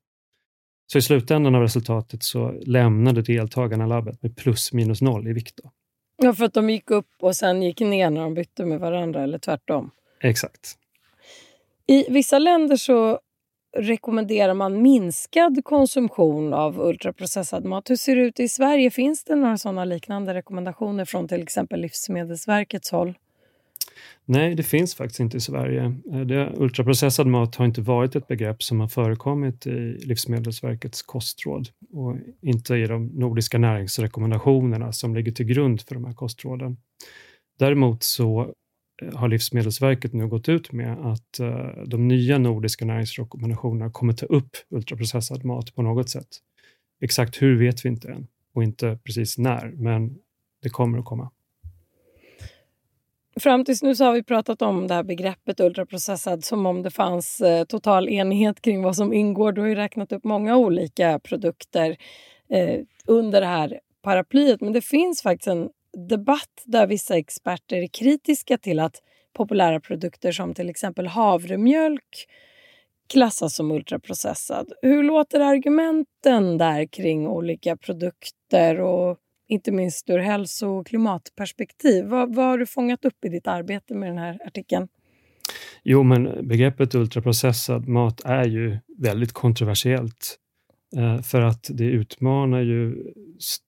Så 0.87 0.99
i 0.99 1.03
slutändan 1.03 1.55
av 1.55 1.63
resultatet 1.63 2.23
så 2.23 2.51
lämnade 2.51 3.23
deltagarna 3.23 3.87
labbet 3.87 4.23
med 4.23 4.37
plus 4.37 4.73
minus 4.73 5.03
noll 5.03 5.29
i 5.29 5.33
vikt. 5.33 5.61
Då. 5.63 5.71
Ja, 6.23 6.33
för 6.33 6.45
att 6.45 6.55
de 6.55 6.71
gick 6.71 6.91
upp 6.91 7.11
och 7.23 7.37
sen 7.37 7.63
gick 7.63 7.81
ner 7.81 8.11
när 8.11 8.21
de 8.21 8.35
bytte 8.35 8.65
med 8.65 8.81
varandra, 8.81 9.23
eller 9.23 9.39
tvärtom? 9.39 9.91
Exakt. 10.21 10.75
I 11.87 12.13
vissa 12.13 12.39
länder 12.39 12.77
så 12.77 13.21
rekommenderar 13.77 14.55
man 14.55 14.83
minskad 14.83 15.65
konsumtion 15.65 16.55
av 16.55 16.81
ultraprocessad 16.81 17.65
mat. 17.65 17.91
Hur 17.91 17.97
ser 17.97 18.17
det 18.17 18.23
ut 18.23 18.41
i 18.41 18.49
Sverige? 18.49 18.91
Finns 18.91 19.25
det 19.25 19.35
några 19.35 19.59
sådana 19.59 19.85
liknande 19.85 20.35
rekommendationer 20.35 21.05
från 21.05 21.29
till 21.29 21.43
exempel 21.43 21.81
Livsmedelsverkets 21.81 22.91
håll? 22.91 23.15
Nej, 24.25 24.55
det 24.55 24.63
finns 24.63 24.95
faktiskt 24.95 25.21
inte 25.21 25.37
i 25.37 25.41
Sverige. 25.41 25.95
Eh, 26.13 26.21
det, 26.21 26.53
ultraprocessad 26.57 27.27
mat 27.27 27.55
har 27.55 27.65
inte 27.65 27.81
varit 27.81 28.17
ett 28.17 28.29
begrepp 28.29 28.63
som 28.63 28.81
har 28.81 28.89
förekommit 28.89 29.67
i 29.67 29.99
Livsmedelsverkets 30.05 31.03
kostråd 31.03 31.69
och 31.93 32.17
inte 32.41 32.75
i 32.75 32.87
de 32.87 33.07
nordiska 33.07 33.59
näringsrekommendationerna 33.59 34.93
som 34.93 35.15
ligger 35.15 35.33
till 35.33 35.47
grund 35.47 35.81
för 35.81 35.95
de 35.95 36.05
här 36.05 36.15
kostråden. 36.15 36.77
Däremot 37.59 38.03
så 38.03 38.55
eh, 39.03 39.15
har 39.15 39.29
Livsmedelsverket 39.29 40.13
nu 40.13 40.29
gått 40.29 40.49
ut 40.49 40.73
med 40.73 41.07
att 41.07 41.41
eh, 41.41 41.85
de 41.87 42.09
nya 42.09 42.39
nordiska 42.39 42.85
näringsrekommendationerna 42.85 43.91
kommer 43.91 44.13
ta 44.13 44.27
upp 44.27 44.51
ultraprocessad 44.71 45.45
mat 45.45 45.75
på 45.75 45.83
något 45.83 46.11
sätt. 46.11 46.29
Exakt 47.01 47.43
hur 47.43 47.59
vet 47.59 47.85
vi 47.85 47.89
inte 47.89 48.09
än 48.13 48.27
och 48.55 48.63
inte 48.63 48.99
precis 49.05 49.39
när, 49.39 49.73
men 49.77 50.17
det 50.63 50.69
kommer 50.69 50.99
att 50.99 51.05
komma. 51.05 51.31
Fram 53.41 53.65
tills 53.65 53.83
nu 53.83 53.95
så 53.95 54.05
har 54.05 54.13
vi 54.13 54.23
pratat 54.23 54.63
om 54.63 54.87
det 54.87 54.95
här 54.95 55.03
begreppet 55.03 55.61
ultraprocessad 55.61 56.45
som 56.45 56.67
om 56.67 56.83
det 56.83 56.91
fanns 56.91 57.41
eh, 57.41 57.65
total 57.65 58.09
enighet 58.09 58.61
kring 58.61 58.83
vad 58.83 58.97
som 58.97 59.13
ingår. 59.13 59.53
Du 59.53 59.61
har 59.61 59.69
ju 59.69 59.75
räknat 59.75 60.13
upp 60.13 60.25
många 60.25 60.57
olika 60.57 61.19
produkter 61.19 61.97
eh, 62.49 62.81
under 63.07 63.41
det 63.41 63.47
här 63.47 63.81
paraplyet. 64.03 64.61
Men 64.61 64.73
det 64.73 64.81
finns 64.81 65.23
faktiskt 65.23 65.47
en 65.47 65.69
debatt 66.09 66.63
där 66.65 66.87
vissa 66.87 67.17
experter 67.17 67.77
är 67.77 67.87
kritiska 67.87 68.59
till 68.59 68.81
att 68.81 69.03
populära 69.33 69.81
produkter 69.81 70.33
som 70.33 70.55
till 70.55 70.71
exempel 70.71 71.07
havremjölk 71.07 72.27
klassas 73.13 73.57
som 73.57 73.71
ultraprocessad. 73.71 74.73
Hur 74.83 75.03
låter 75.03 75.41
argumenten 75.41 76.59
där 76.59 76.87
kring 76.87 77.27
olika 77.27 77.77
produkter 77.77 78.81
och 78.81 79.19
inte 79.49 79.73
minst 79.73 80.11
ur 80.11 80.19
hälso 80.19 80.69
och 80.69 80.87
klimatperspektiv. 80.87 82.05
Vad, 82.05 82.35
vad 82.35 82.47
har 82.47 82.59
du 82.59 82.67
fångat 82.67 83.05
upp 83.05 83.25
i 83.25 83.29
ditt 83.29 83.47
arbete 83.47 83.95
med 83.95 84.09
den 84.09 84.19
här 84.19 84.39
artikeln? 84.47 84.89
Jo, 85.83 86.03
men 86.03 86.49
begreppet 86.49 86.95
ultraprocessad 86.95 87.89
mat 87.89 88.21
är 88.25 88.45
ju 88.45 88.79
väldigt 88.99 89.33
kontroversiellt 89.33 90.39
eh, 90.97 91.23
för 91.23 91.41
att 91.41 91.71
det 91.71 91.85
utmanar 91.85 92.61
ju 92.61 93.13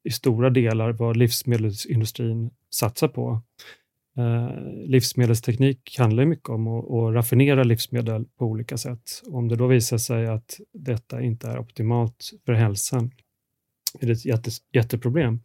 i 0.05 0.11
stora 0.11 0.51
delar 0.51 0.93
vad 0.93 1.17
livsmedelsindustrin 1.17 2.51
satsar 2.71 3.09
på. 3.09 3.43
Eh, 4.19 4.51
livsmedelsteknik 4.87 5.97
handlar 5.99 6.25
mycket 6.25 6.49
om 6.49 6.69
att 6.69 7.15
raffinera 7.15 7.65
livsmedel 7.65 8.25
på 8.39 8.45
olika 8.45 8.77
sätt. 8.77 9.23
Om 9.27 9.49
det 9.49 9.57
då 9.57 9.67
visar 9.67 9.99
sig 9.99 10.27
att 10.27 10.61
detta 10.73 11.23
inte 11.23 11.49
är 11.49 11.59
optimalt 11.59 12.31
för 12.47 12.53
hälsan 12.53 13.11
är 14.03 14.07
det 14.07 14.13
ett 14.13 14.25
jätte, 14.25 14.51
jätteproblem. 14.75 15.41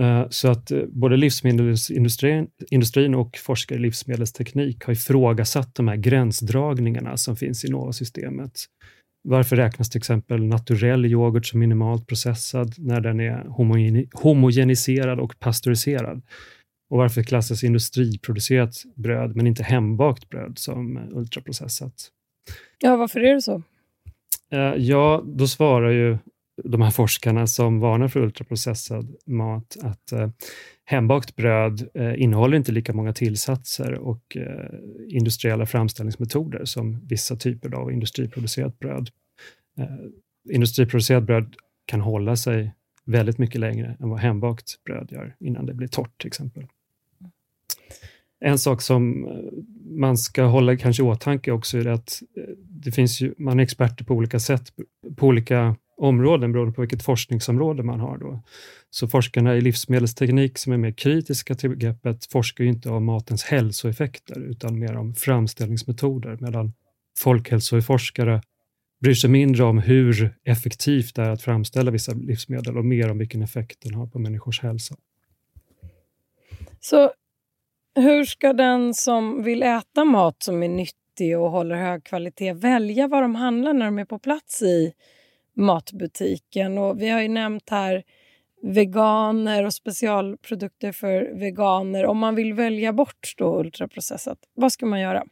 Eh, 0.00 0.26
så 0.30 0.50
att 0.50 0.70
eh, 0.70 0.82
både 0.88 1.16
livsmedelsindustrin 1.16 2.46
industrin 2.70 3.14
och 3.14 3.36
forskare 3.36 3.78
i 3.78 3.82
livsmedelsteknik 3.82 4.84
har 4.84 4.92
ifrågasatt 4.92 5.74
de 5.74 5.88
här 5.88 5.96
gränsdragningarna 5.96 7.16
som 7.16 7.36
finns 7.36 7.64
i 7.64 7.70
NOVA-systemet. 7.70 8.52
Varför 9.22 9.56
räknas 9.56 9.90
till 9.90 9.98
exempel 9.98 10.44
naturell 10.44 11.06
yoghurt 11.06 11.46
som 11.46 11.60
minimalt 11.60 12.06
processad 12.06 12.74
när 12.78 13.00
den 13.00 13.20
är 13.20 13.44
homogeniserad 14.12 15.20
och 15.20 15.38
pastöriserad? 15.38 16.22
Och 16.90 16.98
varför 16.98 17.22
klassas 17.22 17.64
industriproducerat 17.64 18.74
bröd 18.96 19.36
men 19.36 19.46
inte 19.46 19.62
hembakt 19.62 20.28
bröd 20.28 20.58
som 20.58 21.08
ultraprocessat? 21.12 21.94
Ja, 22.78 22.96
varför 22.96 23.20
är 23.20 23.34
det 23.34 23.42
så? 23.42 23.62
Eh, 24.52 24.74
ja, 24.76 25.24
då 25.26 25.46
svarar 25.46 25.90
ju 25.90 26.18
de 26.64 26.82
här 26.82 26.90
forskarna 26.90 27.46
som 27.46 27.80
varnar 27.80 28.08
för 28.08 28.20
ultraprocessad 28.20 29.16
mat 29.26 29.76
att 29.82 30.12
eh, 30.12 30.30
hembakt 30.84 31.36
bröd 31.36 31.88
eh, 31.94 32.22
innehåller 32.22 32.56
inte 32.56 32.72
lika 32.72 32.92
många 32.92 33.12
tillsatser 33.12 33.92
och 33.92 34.36
eh, 34.36 34.78
industriella 35.08 35.66
framställningsmetoder 35.66 36.64
som 36.64 37.00
vissa 37.06 37.36
typer 37.36 37.74
av 37.74 37.92
industriproducerat 37.92 38.78
bröd. 38.78 39.10
Eh, 39.78 40.54
industriproducerat 40.54 41.22
bröd 41.22 41.54
kan 41.84 42.00
hålla 42.00 42.36
sig 42.36 42.74
väldigt 43.04 43.38
mycket 43.38 43.60
längre 43.60 43.96
än 44.00 44.08
vad 44.08 44.20
hembakt 44.20 44.84
bröd 44.84 45.08
gör 45.12 45.36
innan 45.40 45.66
det 45.66 45.74
blir 45.74 45.88
torrt 45.88 46.20
till 46.20 46.28
exempel. 46.28 46.66
En 48.40 48.58
sak 48.58 48.82
som 48.82 49.24
eh, 49.24 49.30
man 49.98 50.18
ska 50.18 50.44
hålla 50.44 50.76
kanske 50.76 51.02
i 51.02 51.06
åtanke 51.06 51.52
också 51.52 51.78
är 51.78 51.86
att 51.86 52.22
eh, 52.36 52.42
det 52.58 52.92
finns 52.92 53.20
ju, 53.20 53.34
man 53.38 53.60
är 53.60 53.62
experter 53.62 54.04
på 54.04 54.14
olika 54.14 54.38
sätt, 54.38 54.72
på 55.16 55.26
olika 55.26 55.76
områden 56.00 56.52
beroende 56.52 56.74
på 56.74 56.80
vilket 56.80 57.02
forskningsområde 57.02 57.82
man 57.82 58.00
har. 58.00 58.18
Då. 58.18 58.42
Så 58.90 59.08
forskarna 59.08 59.56
i 59.56 59.60
livsmedelsteknik 59.60 60.58
som 60.58 60.72
är 60.72 60.76
mer 60.76 60.92
kritiska 60.92 61.54
till 61.54 61.70
begreppet 61.70 62.26
forskar 62.26 62.64
ju 62.64 62.70
inte 62.70 62.90
om 62.90 63.04
matens 63.04 63.42
hälsoeffekter 63.42 64.40
utan 64.40 64.78
mer 64.78 64.96
om 64.96 65.14
framställningsmetoder 65.14 66.38
medan 66.40 66.72
folkhälsoforskare 67.18 68.42
bryr 69.00 69.14
sig 69.14 69.30
mindre 69.30 69.64
om 69.64 69.78
hur 69.78 70.36
effektivt 70.44 71.14
det 71.14 71.22
är 71.22 71.30
att 71.30 71.42
framställa 71.42 71.90
vissa 71.90 72.12
livsmedel 72.12 72.78
och 72.78 72.84
mer 72.84 73.10
om 73.10 73.18
vilken 73.18 73.42
effekt 73.42 73.78
den 73.80 73.94
har 73.94 74.06
på 74.06 74.18
människors 74.18 74.60
hälsa. 74.60 74.96
Så 76.80 77.12
hur 77.94 78.24
ska 78.24 78.52
den 78.52 78.94
som 78.94 79.42
vill 79.42 79.62
äta 79.62 80.04
mat 80.04 80.42
som 80.42 80.62
är 80.62 80.68
nyttig 80.68 81.38
och 81.38 81.50
håller 81.50 81.76
hög 81.76 82.04
kvalitet 82.04 82.52
välja 82.52 83.08
vad 83.08 83.22
de 83.22 83.34
handlar 83.34 83.74
när 83.74 83.84
de 83.84 83.98
är 83.98 84.04
på 84.04 84.18
plats 84.18 84.62
i 84.62 84.92
matbutiken? 85.60 86.78
Och 86.78 87.00
vi 87.00 87.08
har 87.08 87.22
ju 87.22 87.28
nämnt 87.28 87.70
här 87.70 88.02
veganer 88.62 89.66
och 89.66 89.74
specialprodukter 89.74 90.92
för 90.92 91.38
veganer. 91.38 92.06
Om 92.06 92.18
man 92.18 92.34
vill 92.34 92.54
välja 92.54 92.92
bort 92.92 93.34
då 93.36 93.60
ultraprocessat, 93.60 94.38
vad 94.54 94.72
ska 94.72 94.86
man 94.86 95.00
göra? 95.00 95.24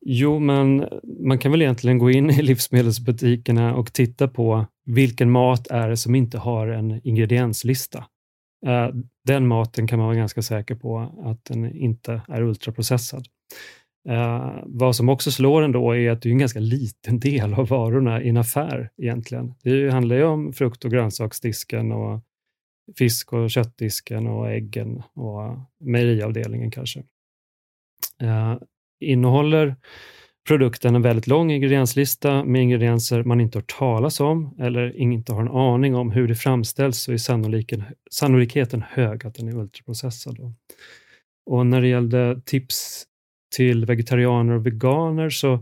Jo, 0.00 0.38
men 0.38 0.88
man 1.26 1.38
kan 1.38 1.50
väl 1.50 1.62
egentligen 1.62 1.98
gå 1.98 2.10
in 2.10 2.30
i 2.30 2.42
livsmedelsbutikerna 2.42 3.74
och 3.74 3.92
titta 3.92 4.28
på 4.28 4.66
vilken 4.84 5.30
mat 5.30 5.66
är 5.66 5.88
det 5.88 5.96
som 5.96 6.14
inte 6.14 6.38
har 6.38 6.68
en 6.68 7.00
ingredienslista. 7.04 8.04
Eh, 8.66 8.88
den 9.24 9.46
maten 9.46 9.86
kan 9.86 9.98
man 9.98 10.06
vara 10.08 10.16
ganska 10.16 10.42
säker 10.42 10.74
på 10.74 10.98
att 11.24 11.44
den 11.44 11.76
inte 11.76 12.22
är 12.28 12.42
ultraprocessad. 12.42 13.26
Uh, 14.08 14.62
vad 14.66 14.96
som 14.96 15.08
också 15.08 15.30
slår 15.30 15.62
ändå 15.62 15.96
är 15.96 16.10
att 16.10 16.22
det 16.22 16.28
är 16.28 16.30
en 16.30 16.38
ganska 16.38 16.60
liten 16.60 17.20
del 17.20 17.54
av 17.54 17.68
varorna 17.68 18.22
i 18.22 18.28
en 18.28 18.36
affär 18.36 18.90
egentligen. 18.96 19.54
Det 19.62 19.90
handlar 19.90 20.16
ju 20.16 20.24
om 20.24 20.52
frukt 20.52 20.84
och 20.84 20.90
grönsaksdisken 20.90 21.92
och 21.92 22.20
fisk 22.98 23.32
och 23.32 23.50
köttdisken 23.50 24.26
och 24.26 24.50
äggen 24.50 25.02
och 25.14 25.58
mejeriavdelningen 25.80 26.70
kanske. 26.70 27.02
Uh, 28.22 28.56
innehåller 29.00 29.76
produkten 30.48 30.94
en 30.94 31.02
väldigt 31.02 31.26
lång 31.26 31.50
ingredienslista 31.50 32.44
med 32.44 32.62
ingredienser 32.62 33.22
man 33.24 33.40
inte 33.40 33.58
hört 33.58 33.78
talas 33.78 34.20
om 34.20 34.54
eller 34.58 34.96
inte 34.96 35.32
har 35.32 35.40
en 35.40 35.48
aning 35.48 35.94
om 35.94 36.10
hur 36.10 36.28
det 36.28 36.34
framställs 36.34 36.98
så 36.98 37.12
är 37.12 37.16
sannoliken, 37.16 37.84
sannolikheten 38.10 38.84
hög 38.90 39.26
att 39.26 39.34
den 39.34 39.48
är 39.48 39.56
ultraprocessad. 39.56 40.54
Och 41.46 41.66
när 41.66 41.80
det 41.80 41.88
gällde 41.88 42.40
tips 42.44 43.07
till 43.48 43.86
vegetarianer 43.86 44.54
och 44.54 44.66
veganer 44.66 45.30
så 45.30 45.52
eh, 45.52 45.60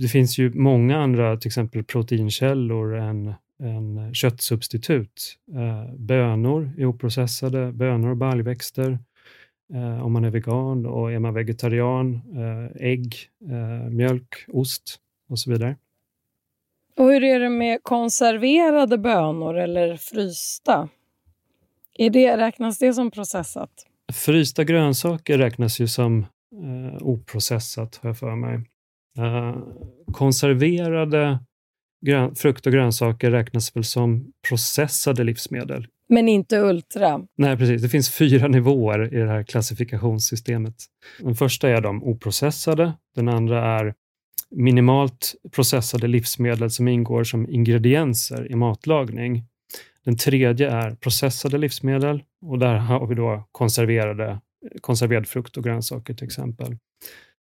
det 0.00 0.08
finns 0.08 0.38
ju 0.38 0.52
många 0.54 0.98
andra, 0.98 1.36
till 1.36 1.48
exempel 1.48 1.84
proteinkällor 1.84 2.94
än, 2.96 3.34
än 3.62 4.14
köttsubstitut. 4.14 5.38
Eh, 5.54 5.94
bönor 5.94 6.72
är 6.78 6.84
oprocessade, 6.84 7.72
bönor 7.72 8.10
och 8.10 8.16
baljväxter 8.16 8.98
eh, 9.74 10.04
om 10.04 10.12
man 10.12 10.24
är 10.24 10.30
vegan 10.30 10.86
och 10.86 11.12
är 11.12 11.18
man 11.18 11.34
vegetarian, 11.34 12.20
ägg, 12.74 13.16
mjölk, 13.90 14.34
ost 14.48 14.98
och 15.28 15.38
så 15.38 15.50
vidare. 15.50 15.76
Och 16.96 17.04
hur 17.04 17.24
är 17.24 17.40
det 17.40 17.48
med 17.48 17.82
konserverade 17.82 18.98
bönor 18.98 19.58
eller 19.58 19.96
frysta? 19.96 20.88
Är 21.98 22.10
det, 22.10 22.36
räknas 22.36 22.78
det 22.78 22.94
som 22.94 23.10
processat? 23.10 23.70
Frysta 24.12 24.64
grönsaker 24.64 25.38
räknas 25.38 25.80
ju 25.80 25.88
som 25.88 26.26
eh, 26.62 27.02
oprocessat, 27.02 27.96
har 28.02 28.08
jag 28.08 28.18
för 28.18 28.36
mig. 28.36 28.60
Eh, 29.18 29.56
konserverade 30.12 31.38
frukt 32.36 32.66
och 32.66 32.72
grönsaker 32.72 33.30
räknas 33.30 33.76
väl 33.76 33.84
som 33.84 34.32
processade 34.48 35.24
livsmedel. 35.24 35.86
Men 36.08 36.28
inte 36.28 36.58
ultra? 36.58 37.20
Nej, 37.36 37.56
precis. 37.56 37.82
Det 37.82 37.88
finns 37.88 38.14
fyra 38.14 38.48
nivåer 38.48 39.14
i 39.14 39.16
det 39.16 39.28
här 39.28 39.42
klassifikationssystemet. 39.42 40.74
Den 41.20 41.34
första 41.34 41.68
är 41.68 41.80
de 41.80 42.04
oprocessade. 42.04 42.92
Den 43.14 43.28
andra 43.28 43.80
är 43.80 43.94
minimalt 44.50 45.34
processade 45.52 46.06
livsmedel 46.06 46.70
som 46.70 46.88
ingår 46.88 47.24
som 47.24 47.50
ingredienser 47.50 48.52
i 48.52 48.54
matlagning. 48.54 49.44
Den 50.04 50.16
tredje 50.16 50.70
är 50.70 50.90
processade 50.90 51.58
livsmedel 51.58 52.22
och 52.42 52.58
där 52.58 52.74
har 52.74 53.06
vi 53.06 53.14
då 53.14 53.48
konserverade 53.52 54.40
konserverad 54.80 55.28
frukt 55.28 55.56
och 55.56 55.64
grönsaker 55.64 56.14
till 56.14 56.26
exempel. 56.26 56.76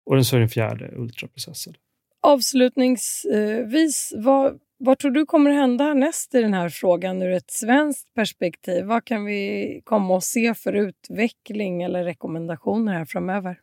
Och 0.07 0.27
så 0.27 0.37
är 0.37 0.41
den 0.41 0.49
fjärde 0.49 0.93
ultraprocessad. 0.97 1.77
Avslutningsvis, 2.23 4.13
vad, 4.17 4.59
vad 4.79 4.99
tror 4.99 5.11
du 5.11 5.27
kommer 5.27 5.51
hända 5.51 5.85
härnäst 5.85 6.35
i 6.35 6.43
den 6.43 6.55
här 6.55 6.69
frågan 6.69 7.23
ur 7.23 7.33
ett 7.33 7.51
svenskt 7.51 8.15
perspektiv? 8.15 8.85
Vad 8.85 9.05
kan 9.05 9.25
vi 9.25 9.81
komma 9.85 10.17
att 10.17 10.25
se 10.25 10.55
för 10.55 10.73
utveckling 10.73 11.83
eller 11.83 12.05
rekommendationer 12.05 12.93
här 12.93 13.05
framöver? 13.05 13.61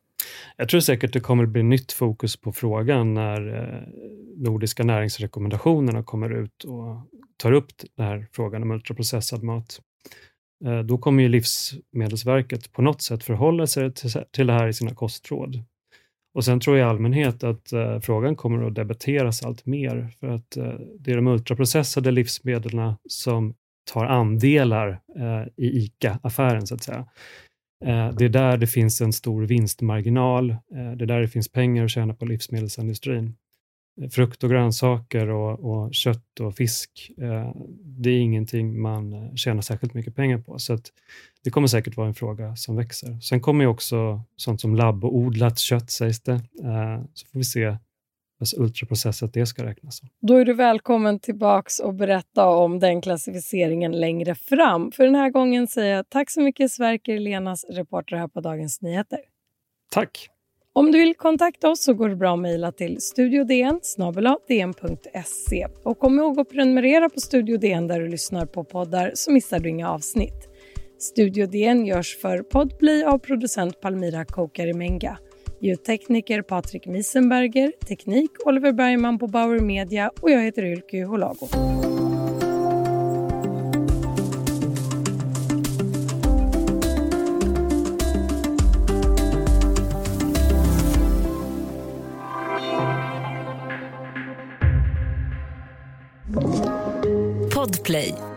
Jag 0.58 0.70
tror 0.70 0.80
säkert 0.80 1.14
det 1.14 1.20
kommer 1.20 1.46
bli 1.46 1.64
nytt 1.64 1.92
fokus 1.92 2.38
på 2.38 2.54
frågan 2.54 3.14
när 3.14 3.56
eh, 3.56 3.82
Nordiska 4.38 4.84
näringsrekommendationerna 4.84 6.04
kommer 6.04 6.44
ut 6.44 6.64
och 6.64 7.10
tar 7.38 7.52
upp 7.52 7.72
den 7.96 8.06
här 8.06 8.28
frågan 8.32 8.64
om 8.64 8.72
ultraprocessad 8.72 9.44
mat. 9.44 9.80
Eh, 10.66 10.80
då 10.80 10.98
kommer 10.98 11.24
ju 11.24 11.30
Livsmedelsverket 11.30 12.72
på 12.72 12.82
något 12.82 13.02
sätt 13.02 13.24
förhålla 13.24 13.68
sig 13.68 13.94
till 14.32 14.48
det 14.48 14.54
här 14.54 14.68
i 14.68 14.74
sina 14.74 14.96
kostråd. 14.96 15.64
Och 16.34 16.46
sen 16.46 16.60
tror 16.60 16.78
jag 16.78 16.88
i 16.88 16.90
allmänhet 16.90 17.44
att 17.44 17.74
eh, 17.74 18.00
frågan 18.00 18.36
kommer 18.36 18.68
att 18.68 18.76
debatteras 18.76 19.44
allt 19.44 19.66
mer 19.66 20.08
för 20.20 20.28
att 20.28 20.58
eh, 20.58 20.74
det 21.00 21.12
är 21.12 21.16
de 21.16 21.28
ultraprocessade 21.28 22.12
livsmedlen 22.12 22.94
som 23.10 23.54
tar 23.92 24.06
andelar 24.06 24.90
eh, 25.18 25.48
i 25.58 25.68
ICA-affären 25.68 26.68
så 26.68 26.76
att 26.76 26.84
säga. 26.84 27.08
Eh, 27.86 28.10
det 28.10 28.26
är 28.26 28.30
där 28.30 28.58
det 28.58 28.68
finns 28.68 29.02
en 29.02 29.14
stor 29.14 29.44
vinstmarginal. 29.44 30.50
Eh, 30.50 30.92
det 30.96 31.04
är 31.04 31.08
där 31.08 31.22
det 31.22 31.28
finns 31.28 31.52
pengar 31.52 31.84
att 31.84 31.92
tjäna 31.92 32.14
på 32.14 32.26
livsmedelsindustrin 32.26 33.36
frukt 34.12 34.44
och 34.44 34.50
grönsaker 34.50 35.30
och, 35.30 35.60
och 35.60 35.94
kött 35.94 36.40
och 36.40 36.56
fisk, 36.56 37.12
eh, 37.18 37.52
det 37.86 38.10
är 38.10 38.20
ingenting 38.20 38.82
man 38.82 39.14
eh, 39.14 39.36
tjänar 39.36 39.62
särskilt 39.62 39.94
mycket 39.94 40.16
pengar 40.16 40.38
på. 40.38 40.60
Så 40.60 40.78
det 41.44 41.50
kommer 41.50 41.68
säkert 41.68 41.98
vara 41.98 42.08
en 42.08 42.14
fråga 42.14 42.56
som 42.56 42.76
växer. 42.76 43.20
Sen 43.20 43.42
kommer 43.42 43.66
också 43.66 44.22
sånt 44.36 44.62
som 44.62 44.76
labbodlat 44.76 45.60
kött, 45.60 45.92
sägs 45.92 46.22
det. 46.22 46.34
Eh, 46.34 47.04
så 47.14 47.28
får 47.28 47.40
vi 47.40 47.44
se 47.44 47.78
hur 48.40 48.62
ultraprocessat 48.62 49.34
det 49.34 49.46
ska 49.46 49.66
räknas 49.66 49.98
som. 49.98 50.10
Då 50.22 50.38
är 50.38 50.46
du 50.46 50.54
välkommen 50.54 51.20
tillbaks 51.20 51.80
och 51.80 51.94
berätta 51.94 52.48
om 52.48 52.80
den 52.80 53.02
klassificeringen 53.02 53.92
längre 53.92 54.36
fram. 54.36 54.92
För 54.92 55.04
den 55.04 55.16
här 55.16 55.30
gången 55.30 55.68
säger 55.68 55.96
jag 55.96 56.10
tack 56.10 56.30
så 56.30 56.42
mycket 56.42 56.72
Sverker 56.72 57.20
Lenas 57.20 57.66
reporter 57.70 58.16
här 58.16 58.28
på 58.28 58.42
Dagens 58.42 58.82
Nyheter. 58.82 59.20
Tack! 59.92 60.33
Om 60.76 60.92
du 60.92 61.00
vill 61.00 61.16
kontakta 61.16 61.70
oss 61.70 61.84
så 61.84 61.94
går 61.94 62.10
det 62.10 62.16
bra 62.16 62.34
att 62.34 62.40
mejla 62.40 62.72
till 62.72 63.02
studiodn 63.02 63.52
e. 63.52 63.80
Och 65.84 66.00
kom 66.00 66.20
ihåg 66.20 66.40
att 66.40 66.50
prenumerera 66.50 67.10
på 67.10 67.20
Studio 67.20 67.58
DN 67.58 67.88
där 67.88 68.00
du 68.00 68.08
lyssnar 68.08 68.46
på 68.46 68.64
poddar 68.64 69.12
så 69.16 69.32
missar 69.32 69.60
du 69.60 69.70
inga 69.70 69.90
avsnitt. 69.90 70.50
Studio 71.00 71.48
DN 71.48 71.86
görs 71.86 72.18
för 72.18 72.40
Podplay 72.40 73.04
av 73.04 73.18
producent 73.18 73.82
Palmira 73.82 74.26
Kokarimenga. 74.26 75.18
Ljudtekniker 75.62 76.42
Patrik 76.42 76.88
Miesenberger, 76.88 77.72
teknik 77.88 78.32
Oliver 78.46 78.72
Bergman 78.72 79.20
på 79.20 79.28
Bauer 79.28 79.60
Media 79.60 80.12
och 80.22 80.32
jag 80.32 80.42
heter 80.42 80.66
Ylke 80.66 81.04
Holago. 81.04 81.48
Play. 97.94 98.33